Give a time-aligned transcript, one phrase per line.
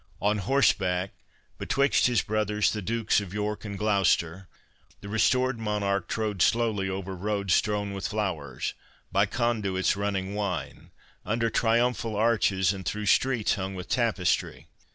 [0.19, 1.11] On horseback,
[1.59, 4.47] betwixt his brothers, the Dukes of York and Gloucester,
[5.01, 10.89] the Restored Monarch trode slowly over roads strewn with flowers—by conduits running wine,
[11.23, 14.65] under triumphal arches, and through streets hung with tapestry.